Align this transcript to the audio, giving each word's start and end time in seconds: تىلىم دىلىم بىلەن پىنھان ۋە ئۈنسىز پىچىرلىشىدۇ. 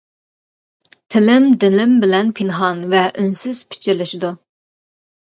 تىلىم 1.15 1.43
دىلىم 1.63 1.93
بىلەن 2.03 2.31
پىنھان 2.39 2.81
ۋە 2.95 3.03
ئۈنسىز 3.25 3.61
پىچىرلىشىدۇ. 3.75 4.33